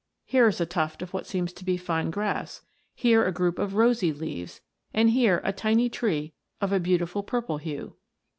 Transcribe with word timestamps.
Here 0.25 0.47
is 0.47 0.59
a 0.59 0.65
tuft 0.65 1.03
of 1.03 1.13
what 1.13 1.27
seems 1.27 1.53
to 1.53 1.63
be 1.63 1.77
fine 1.77 2.09
grass; 2.09 2.63
here 2.95 3.23
a 3.23 3.31
group 3.31 3.59
of 3.59 3.75
rosy 3.75 4.11
leaves; 4.11 4.59
and 4.95 5.11
here 5.11 5.39
a 5.43 5.53
tiny 5.53 5.89
tree 5.89 6.33
of 6.59 6.73
a 6.73 6.79
beautiful 6.79 7.21
purple 7.21 7.57
hue. 7.59 7.95